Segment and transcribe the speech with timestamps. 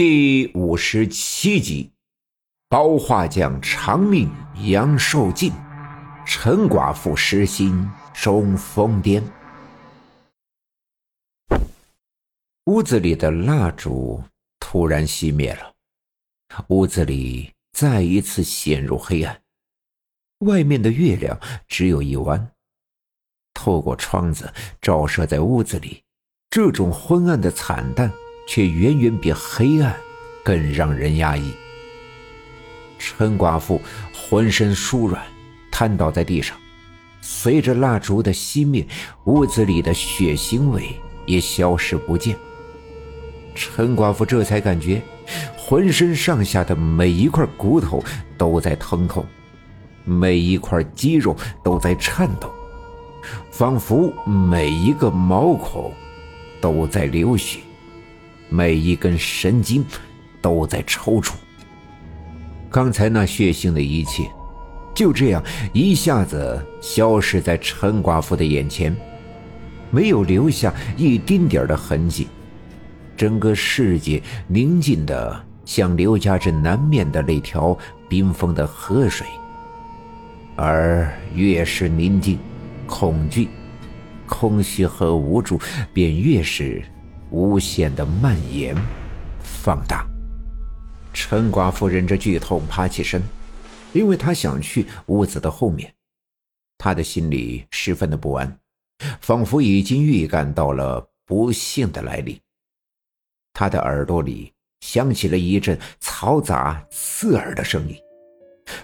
[0.00, 1.90] 第五十七集，
[2.68, 4.30] 包画匠长命
[4.62, 5.52] 杨寿尽，
[6.24, 9.20] 陈寡妇失心终疯癫。
[12.66, 14.22] 屋子里的蜡烛
[14.60, 15.74] 突然熄灭了，
[16.68, 19.42] 屋子里再一次陷入黑暗。
[20.46, 21.36] 外面的月亮
[21.66, 22.52] 只有一弯，
[23.52, 26.04] 透过窗子照射在屋子里，
[26.50, 28.08] 这种昏暗的惨淡。
[28.48, 29.94] 却远远比黑暗
[30.42, 31.52] 更让人压抑。
[32.98, 33.80] 陈寡妇
[34.14, 35.22] 浑身酥软，
[35.70, 36.56] 瘫倒在地上。
[37.20, 38.86] 随着蜡烛的熄灭，
[39.24, 42.34] 屋子里的血腥味也消失不见。
[43.54, 45.02] 陈寡妇这才感觉，
[45.56, 48.02] 浑身上下的每一块骨头
[48.38, 49.26] 都在疼痛，
[50.04, 52.50] 每一块肌肉都在颤抖，
[53.50, 55.92] 仿佛每一个毛孔
[56.62, 57.60] 都在流血。
[58.48, 59.84] 每一根神经
[60.40, 61.34] 都在抽搐。
[62.70, 64.24] 刚才那血腥的一切，
[64.94, 68.94] 就这样一下子消失在陈寡妇的眼前，
[69.90, 72.28] 没有留下一丁点的痕迹。
[73.16, 77.76] 整个世界宁静的像刘家镇南面的那条
[78.08, 79.26] 冰封的河水，
[80.56, 82.38] 而越是宁静，
[82.86, 83.48] 恐惧、
[84.26, 85.60] 空虚和无助
[85.92, 86.82] 便越是。
[87.30, 88.74] 无限的蔓延，
[89.40, 90.06] 放大。
[91.12, 93.22] 陈寡妇忍着剧痛爬起身，
[93.92, 95.92] 因为她想去屋子的后面。
[96.78, 98.58] 她的心里十分的不安，
[99.20, 102.38] 仿佛已经预感到了不幸的来临。
[103.52, 107.96] 她的耳朵里响起了一阵嘈杂刺耳的声音，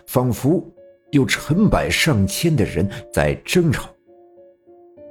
[0.07, 0.69] 仿佛
[1.13, 3.89] 有成百上千的人在争吵，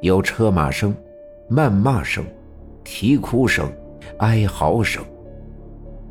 [0.02, 0.94] 有车马声、
[1.50, 2.26] 谩骂声。
[2.96, 3.74] 啼哭声，
[4.20, 5.04] 哀嚎声。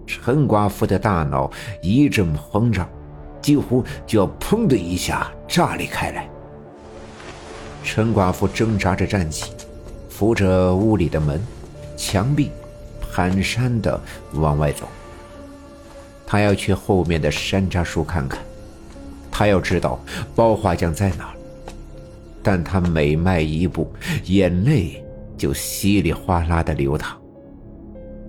[0.05, 1.49] 陈寡妇的大脑
[1.81, 2.89] 一阵膨胀，
[3.41, 6.29] 几乎就要砰的一下炸裂开来。
[7.85, 9.53] 陈寡妇挣扎着站起，
[10.11, 11.41] 扶着屋里的门、
[11.97, 12.51] 墙壁，
[13.15, 13.99] 蹒跚的
[14.33, 14.89] 往外走。
[16.27, 18.41] 他要去后面的山楂树看看，
[19.31, 20.01] 他要知道
[20.35, 21.33] 包画匠在哪。
[22.43, 23.89] 但他每迈一步，
[24.25, 24.99] 眼泪。
[25.43, 27.21] 就稀里哗啦的流淌，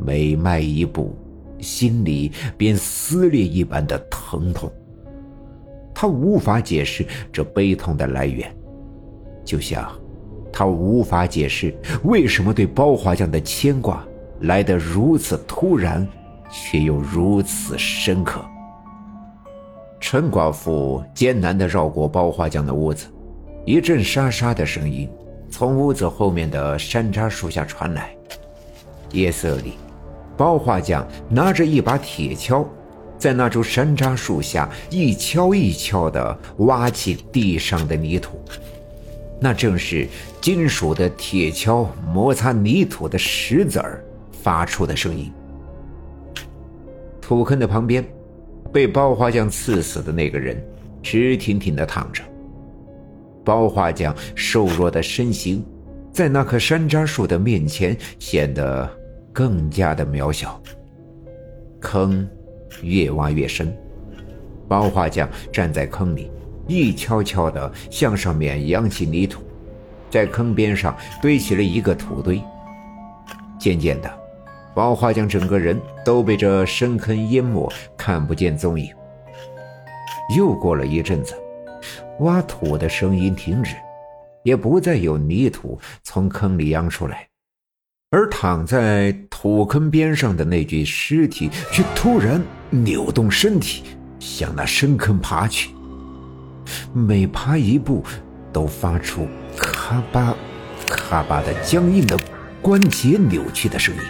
[0.04, 1.16] 每迈一步，
[1.60, 4.68] 心里便撕裂一般的疼痛。
[5.94, 8.52] 他无法解释这悲痛的来源，
[9.46, 9.88] 就像
[10.52, 11.72] 他无法解释
[12.04, 14.04] 为什么对包华匠的牵挂
[14.40, 16.08] 来得如此突然，
[16.50, 18.44] 却又如此深刻。
[20.00, 23.06] 陈寡妇艰难地绕过包华匠的屋子，
[23.68, 25.08] 一阵沙沙的声音。
[25.54, 28.12] 从屋子后面的山楂树下传来。
[29.12, 29.74] 夜色里，
[30.36, 32.66] 包画匠拿着一把铁锹，
[33.20, 38.44] 在那株山楂树下一锹一锹地挖起地上的泥土。
[39.40, 40.08] 那正是
[40.42, 45.32] 金属的铁锹摩擦泥土的石子儿发出的声音。
[47.22, 48.04] 土坑的旁边，
[48.72, 50.60] 被包画匠刺死的那个人
[51.04, 52.24] 直挺挺地躺着。
[53.44, 55.66] 包画匠瘦弱的身形，
[56.12, 58.90] 在那棵山楂树的面前显得
[59.32, 60.62] 更加的渺小。
[61.80, 62.28] 坑
[62.82, 63.76] 越挖越深，
[64.68, 66.32] 包画匠站在坑里，
[66.68, 69.44] 一悄悄地向上面扬起泥土，
[70.10, 72.42] 在坑边上堆起了一个土堆。
[73.60, 74.10] 渐渐的，
[74.74, 78.90] 包画匠整个人都被这深坑淹没，看不见踪影。
[80.38, 81.36] 又过了一阵子。
[82.20, 83.76] 挖土的声音停止，
[84.44, 87.28] 也不再有泥土从坑里扬出来，
[88.12, 93.84] 而躺在土坑边上的那具尸体却突然扭动身体，
[94.20, 95.72] 向那深坑爬去。
[96.94, 98.04] 每爬一步，
[98.54, 100.36] 都发出咔吧、
[100.88, 102.18] 咔吧的僵硬的
[102.62, 104.02] 关节扭曲的声音。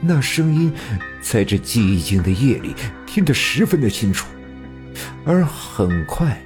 [0.00, 0.72] 那声音
[1.20, 2.74] 在这寂静的夜里
[3.04, 4.28] 听得十分的清楚，
[5.24, 6.38] 而很快。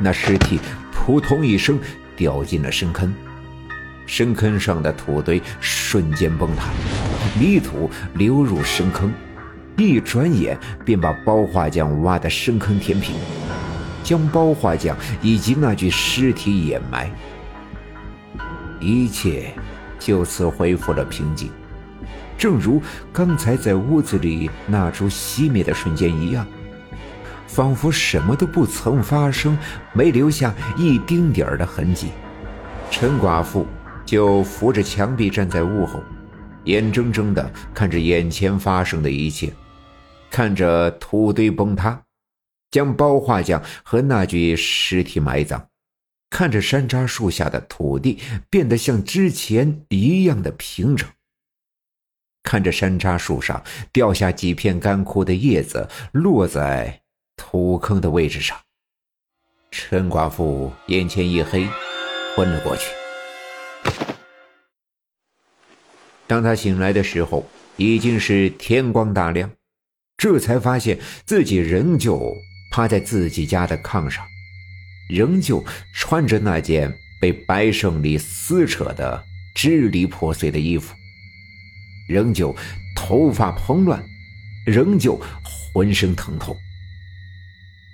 [0.00, 0.60] 那尸体
[0.92, 1.78] 扑通一声
[2.16, 3.14] 掉进了深坑，
[4.06, 6.70] 深坑上的土堆瞬间崩塌，
[7.38, 9.12] 泥土流入深坑，
[9.76, 13.14] 一转眼便把包画匠挖的深坑填平，
[14.02, 17.10] 将包画匠以及那具尸体掩埋。
[18.80, 19.52] 一切
[19.98, 21.50] 就此恢复了平静，
[22.36, 22.80] 正如
[23.12, 26.46] 刚才在屋子里那株熄灭的瞬间一样。
[27.48, 29.58] 仿佛什么都不曾发生，
[29.92, 32.10] 没留下一丁点儿的痕迹。
[32.90, 33.66] 陈寡妇
[34.06, 36.00] 就扶着墙壁站在屋后，
[36.64, 39.52] 眼睁睁地看着眼前发生的一切，
[40.30, 42.00] 看着土堆崩塌，
[42.70, 45.66] 将包画匠和那具尸体埋葬，
[46.30, 48.18] 看着山楂树下的土地
[48.50, 51.08] 变得像之前一样的平整，
[52.42, 53.62] 看着山楂树上
[53.92, 57.00] 掉下几片干枯的叶子落在
[57.38, 58.58] 土坑的位置上，
[59.70, 61.66] 陈寡妇眼前一黑，
[62.36, 62.90] 昏了过去。
[66.26, 69.50] 当他醒来的时候，已经是天光大亮，
[70.18, 72.36] 这才发现自己仍旧
[72.70, 74.26] 趴在自己家的炕上，
[75.08, 75.64] 仍旧
[75.94, 79.24] 穿着那件被白胜利撕扯的
[79.54, 80.94] 支离破碎的衣服，
[82.08, 82.54] 仍旧
[82.94, 84.04] 头发蓬乱，
[84.66, 85.18] 仍旧
[85.72, 86.54] 浑身疼痛。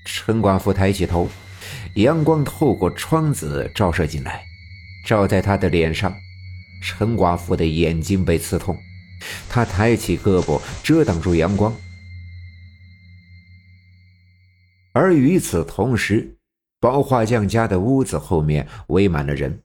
[0.05, 1.29] 陈寡妇抬起头，
[1.95, 4.45] 阳光透过窗子照射进来，
[5.07, 6.15] 照在她的脸上。
[6.83, 8.79] 陈寡妇的眼睛被刺痛，
[9.49, 11.75] 她抬起胳膊遮挡住阳光。
[14.93, 16.37] 而与此同时，
[16.79, 19.61] 包画匠家的屋子后面围满了人。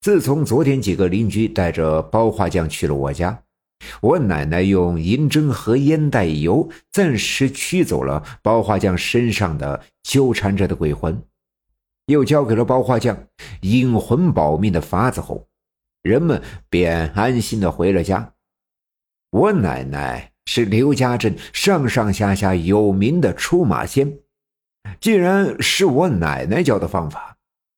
[0.00, 3.42] 自从昨天几个邻居带着包画匠去了我家，
[4.00, 11.22] 我奶奶用银针和烟袋油暂时驱走了包画匠身上的纠缠着的鬼魂，
[12.06, 13.26] 又交给了包画匠
[13.62, 15.46] 引魂保命的法子后。
[16.02, 18.32] 人们便安心的回了家。
[19.32, 24.18] 我奶奶是刘家镇上上下下有名的出马仙，
[24.98, 27.36] 既然是我奶奶教的方法，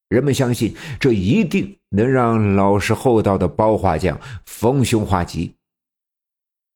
[0.08, 5.56] 人们相信这一定能让老实厚道的包画匠逢凶化吉。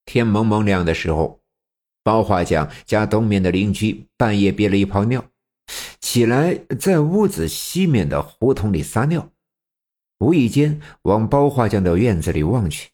[0.06, 1.40] 天蒙蒙亮的时候，
[2.02, 5.22] 包画匠家东面的邻居半夜憋了一泡尿，
[6.00, 9.28] 起来在屋子西面的胡同里撒尿。
[10.20, 12.88] 无意间往包画匠的院子里望去，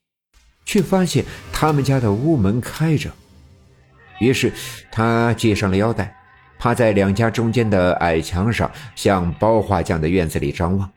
[0.65, 3.13] 却发现他们家的屋门开着。
[4.19, 4.53] 于是
[4.91, 6.17] 他系上了腰带，
[6.59, 10.91] 趴在两家中间的矮墙上，向包画匠的院子里张望。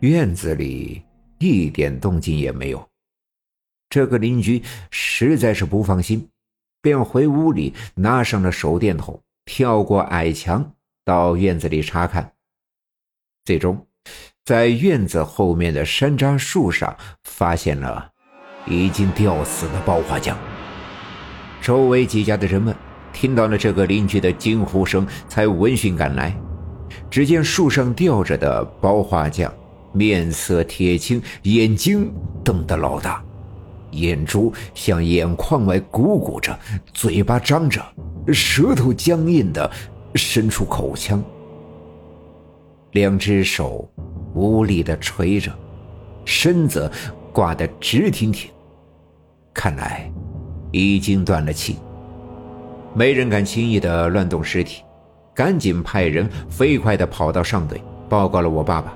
[0.00, 1.02] 院子里
[1.38, 2.88] 一点动静也没有。
[3.96, 6.28] 这个邻居实在是不放心，
[6.82, 12.30] 便回屋里拿上了手电筒，跳过矮墙到院子里查看。
[13.46, 13.86] 最终。
[14.44, 16.94] 在院子后面的山楂树上，
[17.24, 18.10] 发现了
[18.66, 20.36] 已经吊死的包花匠。
[21.62, 22.76] 周围几家的人们
[23.14, 26.38] 听到了这个邻居的惊呼声，才闻讯赶来。
[27.10, 29.50] 只见树上吊着的包画匠，
[29.94, 32.12] 面色铁青，眼睛
[32.44, 33.24] 瞪得老大，
[33.92, 36.58] 眼珠向眼眶外鼓鼓着，
[36.92, 37.80] 嘴巴张着，
[38.32, 39.70] 舌头僵硬的
[40.14, 41.22] 伸出口腔，
[42.92, 43.88] 两只手。
[44.34, 45.50] 无力的垂着，
[46.26, 46.92] 身子
[47.32, 48.50] 挂得直挺挺，
[49.54, 50.12] 看来
[50.70, 51.78] 已经断了气。
[52.92, 54.82] 没人敢轻易的乱动尸体，
[55.34, 57.80] 赶紧派人飞快的跑到上队，
[58.10, 58.94] 报告了我爸爸。